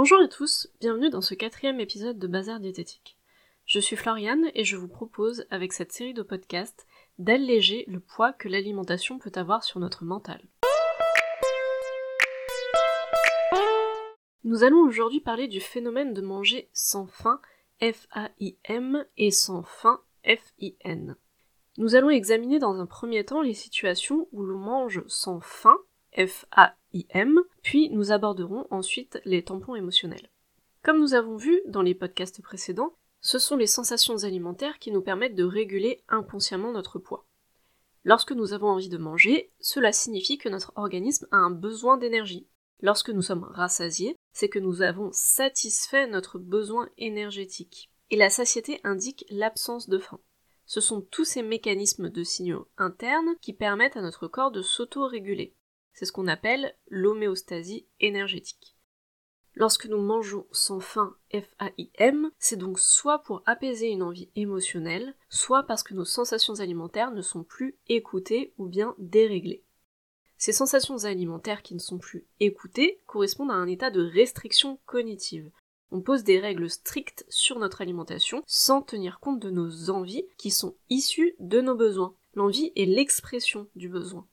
[0.00, 3.18] Bonjour à tous, bienvenue dans ce quatrième épisode de Bazar Diététique.
[3.66, 6.86] Je suis Floriane et je vous propose, avec cette série de podcasts,
[7.18, 10.40] d'alléger le poids que l'alimentation peut avoir sur notre mental.
[14.44, 17.40] Nous allons aujourd'hui parler du phénomène de manger sans faim,
[17.82, 21.16] F-A-I-M, et sans faim, F-I-N.
[21.76, 25.76] Nous allons examiner dans un premier temps les situations où l'on mange sans faim,
[27.62, 30.30] Puis nous aborderons ensuite les tampons émotionnels.
[30.82, 35.02] Comme nous avons vu dans les podcasts précédents, ce sont les sensations alimentaires qui nous
[35.02, 37.26] permettent de réguler inconsciemment notre poids.
[38.04, 42.46] Lorsque nous avons envie de manger, cela signifie que notre organisme a un besoin d'énergie.
[42.80, 47.90] Lorsque nous sommes rassasiés, c'est que nous avons satisfait notre besoin énergétique.
[48.10, 50.20] Et la satiété indique l'absence de faim.
[50.64, 55.54] Ce sont tous ces mécanismes de signaux internes qui permettent à notre corps de s'auto-réguler.
[55.98, 58.76] C'est ce qu'on appelle l'homéostasie énergétique.
[59.56, 65.64] Lorsque nous mangeons sans faim FAIM, c'est donc soit pour apaiser une envie émotionnelle, soit
[65.64, 69.64] parce que nos sensations alimentaires ne sont plus écoutées ou bien déréglées.
[70.36, 75.50] Ces sensations alimentaires qui ne sont plus écoutées correspondent à un état de restriction cognitive.
[75.90, 80.52] On pose des règles strictes sur notre alimentation sans tenir compte de nos envies qui
[80.52, 82.14] sont issues de nos besoins.
[82.34, 84.28] L'envie est l'expression du besoin.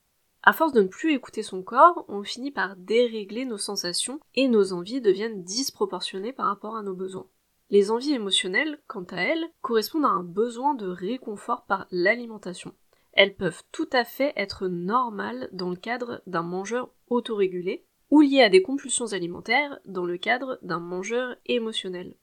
[0.48, 4.48] À force de ne plus écouter son corps, on finit par dérégler nos sensations et
[4.48, 7.28] nos envies deviennent disproportionnées par rapport à nos besoins.
[7.72, 12.76] Les envies émotionnelles, quant à elles, correspondent à un besoin de réconfort par l'alimentation.
[13.14, 18.44] Elles peuvent tout à fait être normales dans le cadre d'un mangeur autorégulé ou liées
[18.44, 22.16] à des compulsions alimentaires dans le cadre d'un mangeur émotionnel.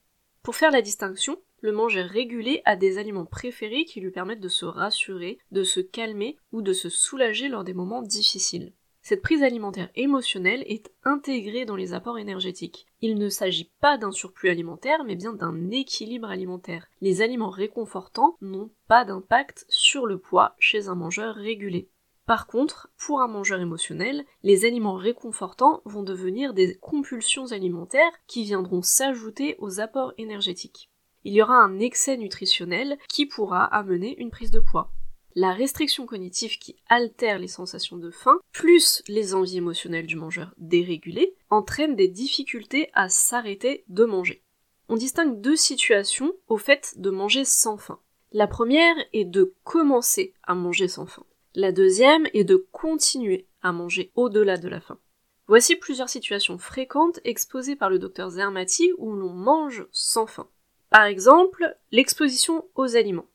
[0.43, 4.49] Pour faire la distinction, le mangeur régulé a des aliments préférés qui lui permettent de
[4.49, 8.73] se rassurer, de se calmer ou de se soulager lors des moments difficiles.
[9.01, 12.85] Cette prise alimentaire émotionnelle est intégrée dans les apports énergétiques.
[12.99, 16.87] Il ne s'agit pas d'un surplus alimentaire, mais bien d'un équilibre alimentaire.
[16.99, 21.89] Les aliments réconfortants n'ont pas d'impact sur le poids chez un mangeur régulé.
[22.25, 28.43] Par contre, pour un mangeur émotionnel, les aliments réconfortants vont devenir des compulsions alimentaires qui
[28.43, 30.89] viendront s'ajouter aux apports énergétiques
[31.23, 34.91] il y aura un excès nutritionnel qui pourra amener une prise de poids.
[35.35, 40.53] La restriction cognitive qui altère les sensations de faim, plus les envies émotionnelles du mangeur
[40.57, 44.43] dérégulées, entraîne des difficultés à s'arrêter de manger.
[44.89, 47.99] On distingue deux situations au fait de manger sans faim.
[48.31, 51.25] La première est de commencer à manger sans faim.
[51.55, 54.99] La deuxième est de continuer à manger au-delà de la faim.
[55.47, 60.47] Voici plusieurs situations fréquentes exposées par le docteur Zermati où l'on mange sans faim.
[60.93, 63.25] Par exemple, l'exposition aux aliments.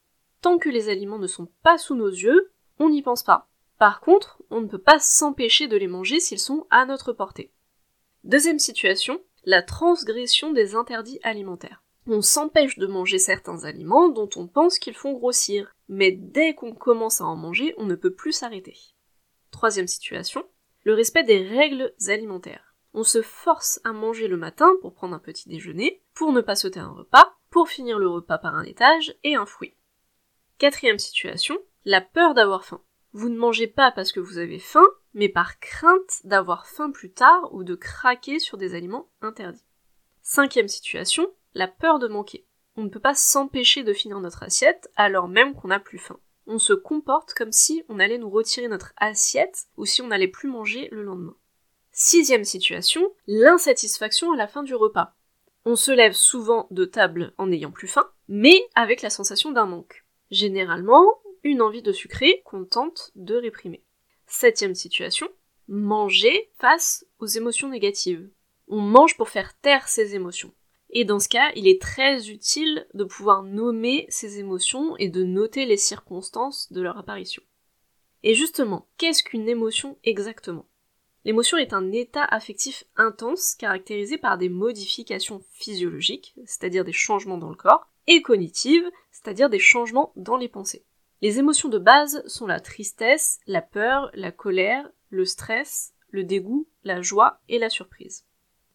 [0.42, 3.48] Tant que les aliments ne sont pas sous nos yeux, on n'y pense pas.
[3.80, 7.52] Par contre, on ne peut pas s'empêcher de les manger s'ils sont à notre portée.
[8.22, 11.82] Deuxième situation, la transgression des interdits alimentaires.
[12.06, 16.76] On s'empêche de manger certains aliments dont on pense qu'ils font grossir, mais dès qu'on
[16.76, 18.76] commence à en manger, on ne peut plus s'arrêter.
[19.50, 20.44] Troisième situation,
[20.84, 22.76] le respect des règles alimentaires.
[22.94, 26.54] On se force à manger le matin pour prendre un petit déjeuner, pour ne pas
[26.54, 29.74] sauter un repas, pour finir le repas par un étage et un fruit.
[30.58, 32.82] Quatrième situation, la peur d'avoir faim.
[33.12, 37.12] Vous ne mangez pas parce que vous avez faim, mais par crainte d'avoir faim plus
[37.12, 39.64] tard ou de craquer sur des aliments interdits.
[40.22, 42.46] Cinquième situation, la peur de manquer.
[42.76, 46.20] On ne peut pas s'empêcher de finir notre assiette alors même qu'on n'a plus faim.
[46.46, 50.28] On se comporte comme si on allait nous retirer notre assiette ou si on n'allait
[50.28, 51.36] plus manger le lendemain.
[51.92, 55.16] Sixième situation, l'insatisfaction à la fin du repas.
[55.70, 59.66] On se lève souvent de table en n'ayant plus faim, mais avec la sensation d'un
[59.66, 60.06] manque.
[60.30, 61.04] Généralement,
[61.42, 63.84] une envie de sucrer qu'on tente de réprimer.
[64.26, 65.28] Septième situation,
[65.68, 68.30] manger face aux émotions négatives.
[68.68, 70.54] On mange pour faire taire ses émotions.
[70.88, 75.22] Et dans ce cas, il est très utile de pouvoir nommer ces émotions et de
[75.22, 77.42] noter les circonstances de leur apparition.
[78.22, 80.66] Et justement, qu'est-ce qu'une émotion exactement?
[81.28, 87.50] L'émotion est un état affectif intense caractérisé par des modifications physiologiques, c'est-à-dire des changements dans
[87.50, 90.86] le corps, et cognitives, c'est-à-dire des changements dans les pensées.
[91.20, 96.66] Les émotions de base sont la tristesse, la peur, la colère, le stress, le dégoût,
[96.82, 98.24] la joie et la surprise.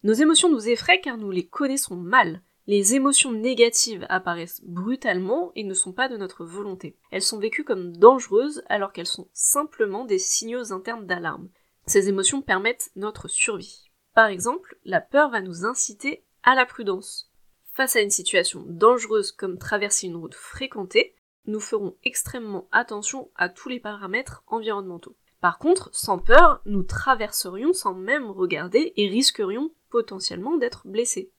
[0.04, 2.40] Nos émotions nous effraient car nous les connaissons mal.
[2.68, 6.96] Les émotions négatives apparaissent brutalement et ne sont pas de notre volonté.
[7.10, 11.48] Elles sont vécues comme dangereuses alors qu'elles sont simplement des signaux internes d'alarme.
[11.86, 13.90] Ces émotions permettent notre survie.
[14.14, 17.30] Par exemple, la peur va nous inciter à la prudence.
[17.72, 21.16] Face à une situation dangereuse comme traverser une route fréquentée,
[21.46, 25.16] nous ferons extrêmement attention à tous les paramètres environnementaux.
[25.40, 31.32] Par contre, sans peur, nous traverserions sans même regarder et risquerions potentiellement d'être blessés.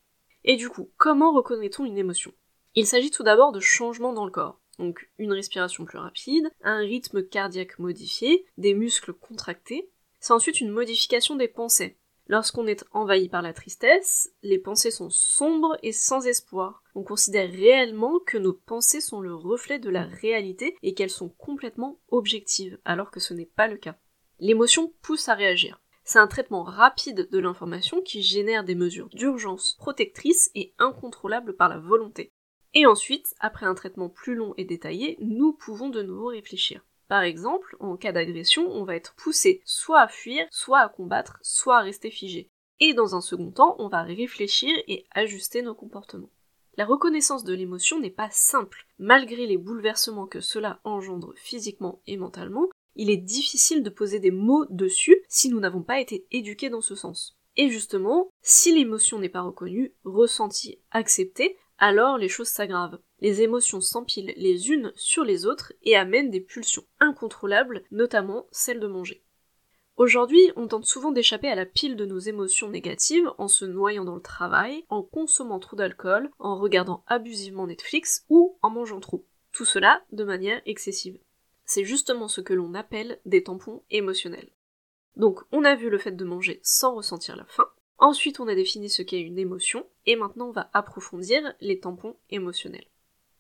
[0.43, 2.31] Et du coup, comment reconnaît-on une émotion?
[2.75, 4.59] Il s'agit tout d'abord de changements dans le corps.
[4.77, 9.89] Donc une respiration plus rapide, un rythme cardiaque modifié, des muscles contractés.
[10.25, 11.99] C'est ensuite une modification des pensées.
[12.27, 16.81] Lorsqu'on est envahi par la tristesse, les pensées sont sombres et sans espoir.
[16.95, 21.29] On considère réellement que nos pensées sont le reflet de la réalité et qu'elles sont
[21.29, 23.99] complètement objectives, alors que ce n'est pas le cas.
[24.39, 25.79] L'émotion pousse à réagir.
[26.03, 31.69] C'est un traitement rapide de l'information qui génère des mesures d'urgence protectrices et incontrôlables par
[31.69, 32.31] la volonté.
[32.73, 36.83] Et ensuite, après un traitement plus long et détaillé, nous pouvons de nouveau réfléchir.
[37.07, 41.37] Par exemple, en cas d'agression, on va être poussé soit à fuir, soit à combattre,
[41.41, 42.49] soit à rester figé.
[42.79, 46.31] Et dans un second temps, on va réfléchir et ajuster nos comportements.
[46.77, 48.85] La reconnaissance de l'émotion n'est pas simple.
[48.99, 54.31] Malgré les bouleversements que cela engendre physiquement et mentalement, il est difficile de poser des
[54.31, 57.37] mots dessus si nous n'avons pas été éduqués dans ce sens.
[57.57, 62.99] Et justement, si l'émotion n'est pas reconnue, ressentie, acceptée, alors les choses s'aggravent.
[63.19, 68.79] Les émotions s'empilent les unes sur les autres et amènent des pulsions incontrôlables, notamment celle
[68.79, 69.23] de manger.
[69.97, 74.03] Aujourd'hui, on tente souvent d'échapper à la pile de nos émotions négatives en se noyant
[74.03, 79.25] dans le travail, en consommant trop d'alcool, en regardant abusivement Netflix ou en mangeant trop.
[79.53, 81.17] Tout cela de manière excessive.
[81.63, 84.51] C'est justement ce que l'on appelle des tampons émotionnels.
[85.15, 88.55] Donc on a vu le fait de manger sans ressentir la faim, ensuite on a
[88.55, 92.87] défini ce qu'est une émotion, et maintenant on va approfondir les tampons émotionnels.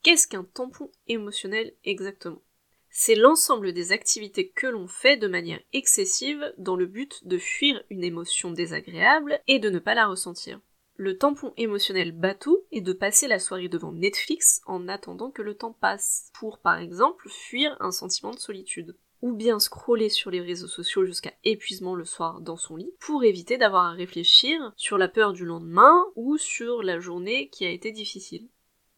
[0.03, 2.41] Qu'est-ce qu'un tampon émotionnel exactement?
[2.89, 7.83] C'est l'ensemble des activités que l'on fait de manière excessive dans le but de fuir
[7.89, 10.61] une émotion désagréable et de ne pas la ressentir.
[10.95, 15.55] Le tampon émotionnel bateau est de passer la soirée devant Netflix en attendant que le
[15.55, 18.95] temps passe, pour par exemple fuir un sentiment de solitude.
[19.25, 23.23] Ou bien scroller sur les réseaux sociaux jusqu'à épuisement le soir dans son lit, pour
[23.23, 27.71] éviter d'avoir à réfléchir sur la peur du lendemain ou sur la journée qui a
[27.71, 28.47] été difficile.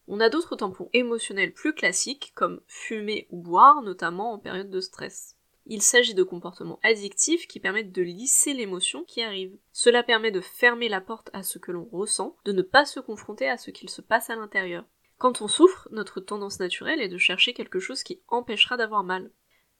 [0.06, 4.80] On a d'autres tampons émotionnels plus classiques, comme fumer ou boire, notamment en période de
[4.80, 5.34] stress.
[5.64, 9.56] Il s'agit de comportements addictifs qui permettent de lisser l'émotion qui arrive.
[9.72, 13.00] Cela permet de fermer la porte à ce que l'on ressent, de ne pas se
[13.00, 14.84] confronter à ce qu'il se passe à l'intérieur.
[15.16, 19.30] Quand on souffre, notre tendance naturelle est de chercher quelque chose qui empêchera d'avoir mal.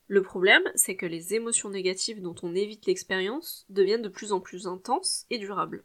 [0.09, 4.41] Le problème, c'est que les émotions négatives dont on évite l'expérience deviennent de plus en
[4.41, 5.85] plus intenses et durables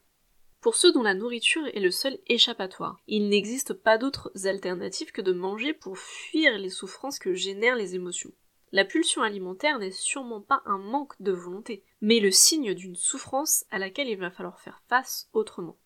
[0.64, 3.02] pour ceux dont la nourriture est le seul échappatoire.
[3.06, 7.96] Il n'existe pas d'autres alternatives que de manger pour fuir les souffrances que génèrent les
[7.96, 8.32] émotions.
[8.72, 13.66] La pulsion alimentaire n'est sûrement pas un manque de volonté, mais le signe d'une souffrance
[13.72, 15.78] à laquelle il va falloir faire face autrement.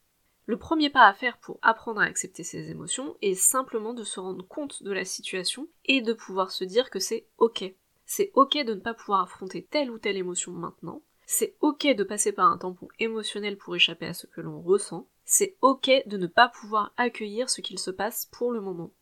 [0.46, 4.20] Le premier pas à faire pour apprendre à accepter ses émotions est simplement de se
[4.20, 7.74] rendre compte de la situation et de pouvoir se dire que c'est ok.
[8.08, 12.06] C'est ok de ne pas pouvoir affronter telle ou telle émotion maintenant, c'est ok de
[12.06, 15.10] passer par un tampon émotionnel pour échapper à ce que l'on ressent.
[15.26, 18.94] C'est ok de ne pas pouvoir accueillir ce qu'il se passe pour le moment.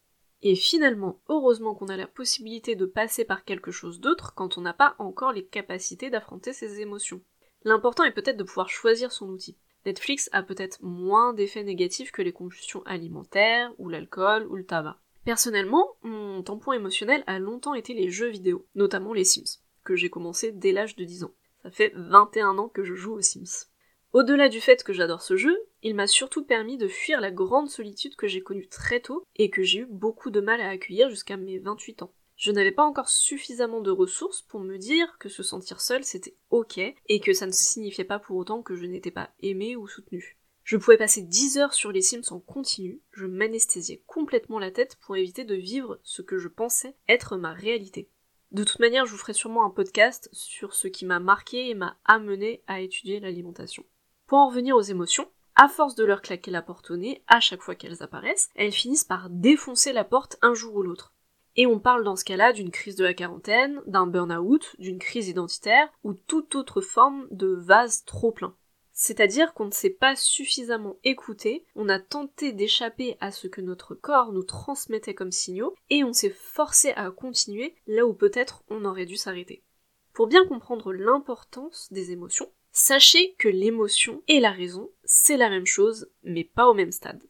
[0.41, 4.61] Et finalement, heureusement qu'on a la possibilité de passer par quelque chose d'autre quand on
[4.61, 7.21] n'a pas encore les capacités d'affronter ses émotions.
[7.63, 9.55] L'important est peut-être de pouvoir choisir son outil.
[9.85, 14.99] Netflix a peut-être moins d'effets négatifs que les compulsions alimentaires, ou l'alcool, ou le tabac.
[15.25, 20.11] Personnellement, mon tampon émotionnel a longtemps été les jeux vidéo, notamment les Sims, que j'ai
[20.11, 21.33] commencé dès l'âge de 10 ans.
[21.63, 23.65] Ça fait 21 ans que je joue aux Sims.
[24.13, 27.71] Au-delà du fait que j'adore ce jeu, il m'a surtout permis de fuir la grande
[27.71, 31.09] solitude que j'ai connue très tôt et que j'ai eu beaucoup de mal à accueillir
[31.09, 32.13] jusqu'à mes 28 ans.
[32.35, 36.35] Je n'avais pas encore suffisamment de ressources pour me dire que se sentir seul c'était
[36.49, 39.87] ok et que ça ne signifiait pas pour autant que je n'étais pas aimée ou
[39.87, 40.34] soutenue.
[40.65, 44.97] Je pouvais passer 10 heures sur les Sims en continu, je m'anesthésiais complètement la tête
[45.05, 48.09] pour éviter de vivre ce que je pensais être ma réalité.
[48.49, 51.75] De toute manière, je vous ferai sûrement un podcast sur ce qui m'a marqué et
[51.75, 53.85] m'a amené à étudier l'alimentation.
[54.25, 57.39] Pour en revenir aux émotions, à force de leur claquer la porte au nez à
[57.39, 61.13] chaque fois qu'elles apparaissent, elles finissent par défoncer la porte un jour ou l'autre.
[61.55, 65.27] Et on parle dans ce cas-là d'une crise de la quarantaine, d'un burn-out, d'une crise
[65.27, 68.55] identitaire ou toute autre forme de vase trop plein.
[68.97, 73.93] C'est-à-dire qu'on ne s'est pas suffisamment écouté, on a tenté d'échapper à ce que notre
[73.93, 78.85] corps nous transmettait comme signaux, et on s'est forcé à continuer là où peut-être on
[78.85, 79.63] aurait dû s'arrêter.
[80.13, 85.65] Pour bien comprendre l'importance des émotions, sachez que l'émotion et la raison, c'est la même
[85.65, 87.21] chose, mais pas au même stade.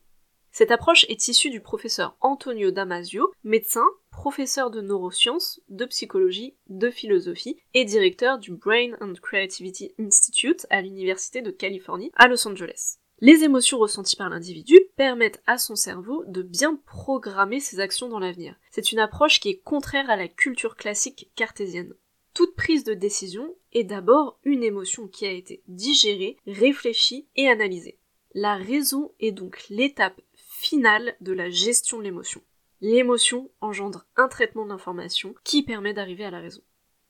[0.52, 6.90] Cette approche est issue du professeur Antonio Damasio, médecin, professeur de neurosciences, de psychologie, de
[6.90, 12.98] philosophie et directeur du Brain and Creativity Institute à l'Université de Californie à Los Angeles.
[13.20, 18.20] Les émotions ressenties par l'individu permettent à son cerveau de bien programmer ses actions dans
[18.20, 18.56] l'avenir.
[18.72, 21.94] C'est une approche qui est contraire à la culture classique cartésienne.
[22.34, 28.00] Toute prise de décision est d'abord une émotion qui a été digérée, réfléchie et analysée.
[28.34, 32.42] La raison est donc l'étape finale de la gestion de l'émotion.
[32.82, 36.62] L'émotion engendre un traitement d'information qui permet d'arriver à la raison.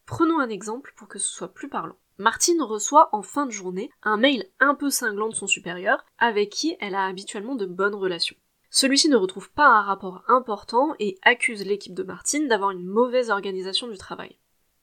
[0.06, 1.98] Prenons un exemple pour que ce soit plus parlant.
[2.18, 6.50] Martine reçoit en fin de journée un mail un peu cinglant de son supérieur avec
[6.50, 8.38] qui elle a habituellement de bonnes relations.
[8.70, 13.32] Celui-ci ne retrouve pas un rapport important et accuse l'équipe de Martine d'avoir une mauvaise
[13.32, 14.38] organisation du travail.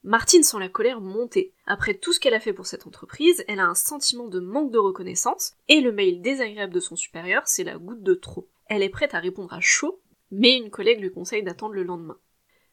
[0.05, 1.55] Martine sent la colère monter.
[1.65, 4.73] Après tout ce qu'elle a fait pour cette entreprise, elle a un sentiment de manque
[4.73, 8.49] de reconnaissance et le mail désagréable de son supérieur, c'est la goutte de trop.
[8.67, 10.01] Elle est prête à répondre à chaud,
[10.33, 12.19] mais une collègue lui conseille d'attendre le lendemain.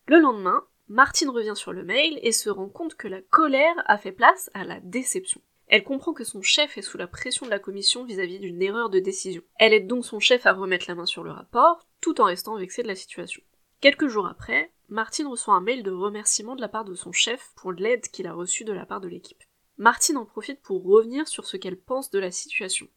[0.08, 4.00] Le lendemain, Martine revient sur le mail et se rend compte que la colère a
[4.00, 5.42] fait place à la déception.
[5.68, 8.89] Elle comprend que son chef est sous la pression de la commission vis-à-vis d'une erreur
[8.89, 9.44] de décision.
[9.60, 12.58] Elle aide donc son chef à remettre la main sur le rapport, tout en restant
[12.58, 13.44] vexée de la situation.
[13.82, 17.51] Quelques jours après, Martine reçoit un mail de remerciement de la part de son chef
[17.56, 19.44] pour l'aide qu'il a reçue de la part de l'équipe.
[19.78, 22.88] Martine en profite pour revenir sur ce qu'elle pense de la situation.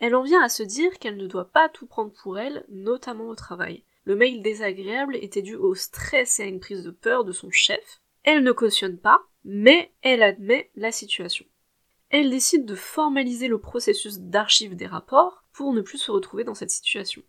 [0.00, 3.28] Elle en vient à se dire qu'elle ne doit pas tout prendre pour elle, notamment
[3.28, 3.84] au travail.
[4.06, 7.50] Le mail désagréable était dû au stress et à une prise de peur de son
[7.50, 8.00] chef.
[8.22, 11.44] Elle ne cautionne pas, mais elle admet la situation.
[12.10, 16.54] Elle décide de formaliser le processus d'archive des rapports pour ne plus se retrouver dans
[16.54, 17.22] cette situation.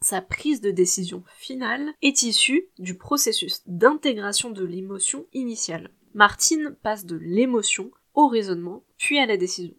[0.00, 5.90] Sa prise de décision finale est issue du processus d'intégration de l'émotion initiale.
[6.14, 9.74] Martine passe de l'émotion au raisonnement, puis à la décision.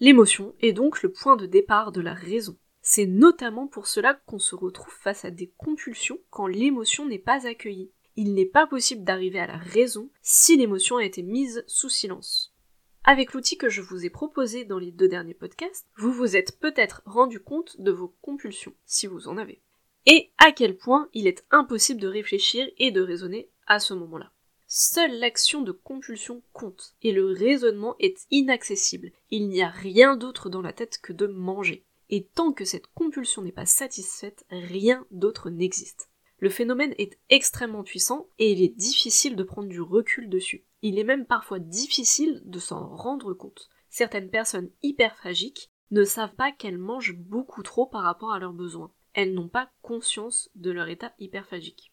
[0.00, 2.56] L'émotion est donc le point de départ de la raison.
[2.90, 7.46] C'est notamment pour cela qu'on se retrouve face à des compulsions quand l'émotion n'est pas
[7.46, 7.90] accueillie.
[8.16, 12.54] Il n'est pas possible d'arriver à la raison si l'émotion a été mise sous silence.
[13.04, 16.58] Avec l'outil que je vous ai proposé dans les deux derniers podcasts, vous vous êtes
[16.60, 19.60] peut-être rendu compte de vos compulsions, si vous en avez.
[20.06, 24.32] Et à quel point il est impossible de réfléchir et de raisonner à ce moment-là.
[24.66, 29.12] Seule l'action de compulsion compte, et le raisonnement est inaccessible.
[29.30, 32.86] Il n'y a rien d'autre dans la tête que de manger et tant que cette
[32.88, 36.10] compulsion n'est pas satisfaite, rien d'autre n'existe.
[36.38, 40.64] Le phénomène est extrêmement puissant et il est difficile de prendre du recul dessus.
[40.82, 43.68] Il est même parfois difficile de s'en rendre compte.
[43.90, 48.92] Certaines personnes hyperphagiques ne savent pas qu'elles mangent beaucoup trop par rapport à leurs besoins.
[49.14, 51.92] Elles n'ont pas conscience de leur état hyperphagique.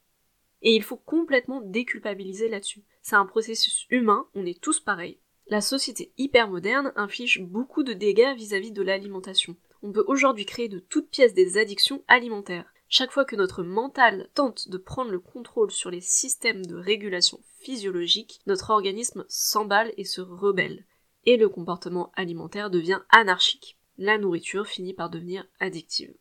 [0.61, 2.83] Et il faut complètement déculpabiliser là-dessus.
[3.01, 5.19] C'est un processus humain, on est tous pareils.
[5.47, 10.79] La société hypermoderne inflige beaucoup de dégâts vis-à-vis de l'alimentation on peut aujourd'hui créer de
[10.79, 12.73] toutes pièces des addictions alimentaires.
[12.89, 17.39] Chaque fois que notre mental tente de prendre le contrôle sur les systèmes de régulation
[17.59, 20.85] physiologique, notre organisme s'emballe et se rebelle.
[21.25, 23.77] Et le comportement alimentaire devient anarchique.
[23.99, 26.15] La nourriture finit par devenir addictive.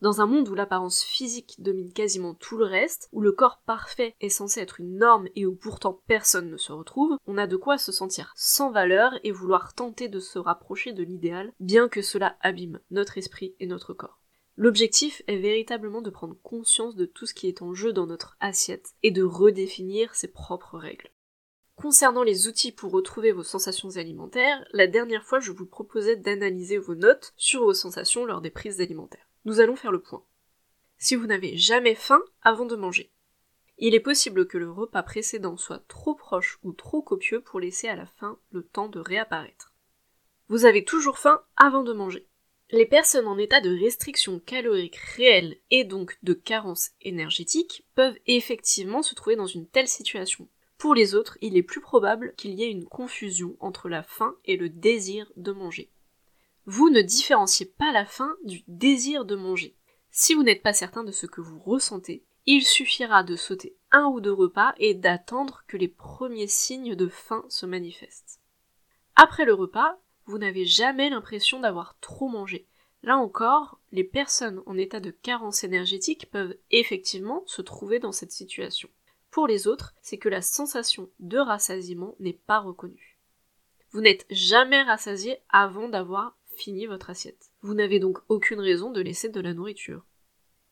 [0.00, 4.14] Dans un monde où l'apparence physique domine quasiment tout le reste, où le corps parfait
[4.22, 7.58] est censé être une norme et où pourtant personne ne se retrouve, on a de
[7.58, 12.00] quoi se sentir sans valeur et vouloir tenter de se rapprocher de l'idéal, bien que
[12.00, 14.22] cela abîme notre esprit et notre corps.
[14.56, 18.38] L'objectif est véritablement de prendre conscience de tout ce qui est en jeu dans notre
[18.40, 21.10] assiette et de redéfinir ses propres règles.
[21.76, 26.78] Concernant les outils pour retrouver vos sensations alimentaires, la dernière fois je vous proposais d'analyser
[26.78, 30.24] vos notes sur vos sensations lors des prises alimentaires nous allons faire le point.
[30.98, 33.10] Si vous n'avez jamais faim avant de manger,
[33.78, 37.88] il est possible que le repas précédent soit trop proche ou trop copieux pour laisser
[37.88, 39.72] à la fin le temps de réapparaître.
[40.48, 42.26] Vous avez toujours faim avant de manger.
[42.70, 49.02] Les personnes en état de restriction calorique réelle et donc de carence énergétique peuvent effectivement
[49.02, 50.46] se trouver dans une telle situation.
[50.76, 54.36] Pour les autres, il est plus probable qu'il y ait une confusion entre la faim
[54.44, 55.90] et le désir de manger
[56.70, 59.74] vous ne différenciez pas la faim du désir de manger.
[60.12, 64.04] Si vous n'êtes pas certain de ce que vous ressentez, il suffira de sauter un
[64.04, 68.38] ou deux repas et d'attendre que les premiers signes de faim se manifestent.
[69.16, 72.68] Après le repas, vous n'avez jamais l'impression d'avoir trop mangé.
[73.02, 78.30] Là encore, les personnes en état de carence énergétique peuvent effectivement se trouver dans cette
[78.30, 78.88] situation.
[79.32, 83.18] Pour les autres, c'est que la sensation de rassasiement n'est pas reconnue.
[83.90, 86.36] Vous n'êtes jamais rassasié avant d'avoir
[86.86, 87.50] votre assiette.
[87.62, 90.04] Vous n'avez donc aucune raison de laisser de la nourriture.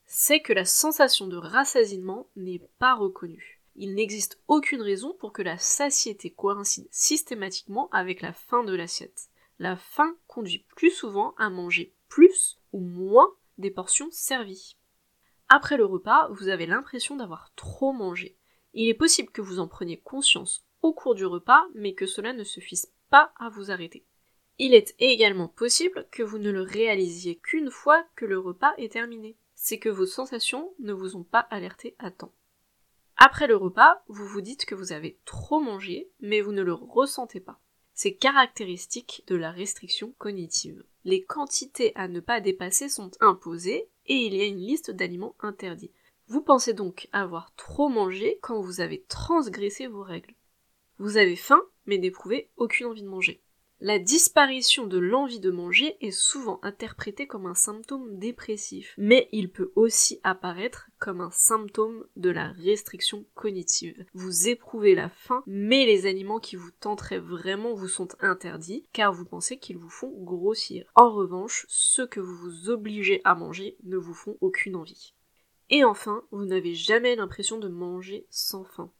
[0.06, 3.62] C'est que la sensation de rassasiement n'est pas reconnue.
[3.74, 9.28] Il n'existe aucune raison pour que la satiété coïncide systématiquement avec la faim de l'assiette.
[9.58, 14.76] La faim conduit plus souvent à manger plus ou moins des portions servies.
[15.48, 18.36] Après le repas, vous avez l'impression d'avoir trop mangé.
[18.74, 22.32] Il est possible que vous en preniez conscience au cours du repas, mais que cela
[22.32, 24.04] ne suffise pas à vous arrêter.
[24.60, 28.92] Il est également possible que vous ne le réalisiez qu'une fois que le repas est
[28.92, 29.36] terminé.
[29.54, 32.32] C'est que vos sensations ne vous ont pas alerté à temps.
[33.16, 36.72] Après le repas, vous vous dites que vous avez trop mangé, mais vous ne le
[36.72, 37.60] ressentez pas.
[37.94, 40.84] C'est caractéristique de la restriction cognitive.
[41.04, 45.34] Les quantités à ne pas dépasser sont imposées et il y a une liste d'aliments
[45.40, 45.92] interdits.
[46.28, 50.34] Vous pensez donc avoir trop mangé quand vous avez transgressé vos règles.
[50.98, 53.40] Vous avez faim, mais n'éprouvez aucune envie de manger.
[53.80, 59.52] La disparition de l'envie de manger est souvent interprétée comme un symptôme dépressif, mais il
[59.52, 64.04] peut aussi apparaître comme un symptôme de la restriction cognitive.
[64.14, 69.12] Vous éprouvez la faim, mais les aliments qui vous tenteraient vraiment vous sont interdits, car
[69.12, 70.90] vous pensez qu'ils vous font grossir.
[70.96, 75.14] En revanche, ceux que vous vous obligez à manger ne vous font aucune envie.
[75.70, 78.90] Et enfin, vous n'avez jamais l'impression de manger sans faim.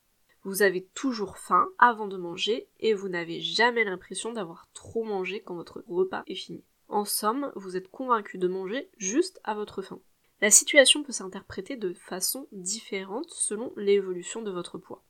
[0.48, 5.42] Vous avez toujours faim avant de manger et vous n'avez jamais l'impression d'avoir trop mangé
[5.42, 6.64] quand votre repas est fini.
[6.88, 10.00] En somme, vous êtes convaincu de manger juste à votre faim.
[10.40, 15.04] La situation peut s'interpréter de façon différente selon l'évolution de votre poids.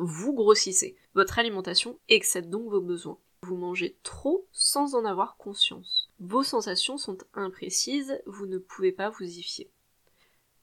[0.00, 0.96] Vous grossissez.
[1.14, 3.20] Votre alimentation excède donc vos besoins.
[3.44, 6.10] Vous mangez trop sans en avoir conscience.
[6.18, 9.70] Vos sensations sont imprécises, vous ne pouvez pas vous y fier.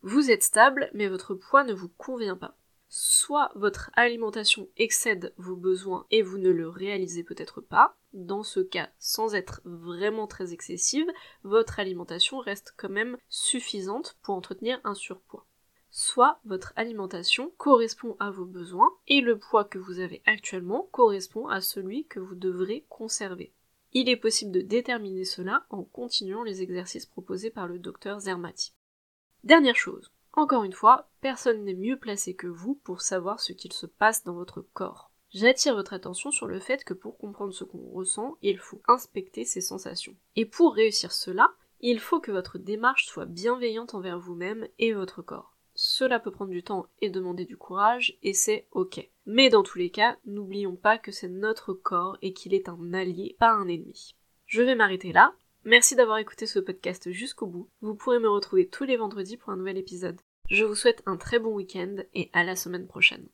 [0.01, 2.57] Vous êtes stable, mais votre poids ne vous convient pas
[2.99, 7.95] soit votre alimentation excède vos besoins et vous ne le réalisez peut-être pas.
[8.11, 11.05] Dans ce cas, sans être vraiment très excessive,
[11.43, 15.45] votre alimentation reste quand même suffisante pour entretenir un surpoids.
[15.91, 21.47] Soit votre alimentation correspond à vos besoins et le poids que vous avez actuellement correspond
[21.49, 23.53] à celui que vous devrez conserver.
[23.93, 28.73] Il est possible de déterminer cela en continuant les exercices proposés par le docteur Zermati.
[29.43, 33.73] Dernière chose, encore une fois, personne n'est mieux placé que vous pour savoir ce qu'il
[33.73, 35.11] se passe dans votre corps.
[35.31, 39.45] J'attire votre attention sur le fait que pour comprendre ce qu'on ressent, il faut inspecter
[39.45, 40.15] ses sensations.
[40.35, 41.49] Et pour réussir cela,
[41.81, 45.57] il faut que votre démarche soit bienveillante envers vous-même et votre corps.
[45.73, 49.09] Cela peut prendre du temps et demander du courage, et c'est ok.
[49.25, 52.93] Mais dans tous les cas, n'oublions pas que c'est notre corps et qu'il est un
[52.93, 54.15] allié, pas un ennemi.
[54.45, 55.33] Je vais m'arrêter là.
[55.65, 57.69] Merci d'avoir écouté ce podcast jusqu'au bout.
[57.81, 60.21] Vous pourrez me retrouver tous les vendredis pour un nouvel épisode.
[60.49, 63.27] Je vous souhaite un très bon week-end et à la semaine prochaine.